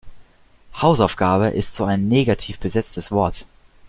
Hausaufgabe 0.81 1.49
ist 1.49 1.75
so 1.75 1.83
ein 1.83 2.07
negativ 2.07 2.57
besetztes 2.57 3.11
Wort. 3.11 3.45